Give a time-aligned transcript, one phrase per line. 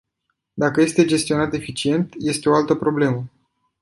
[0.53, 3.29] Dacă este gestionat eficient, este o altă problemă.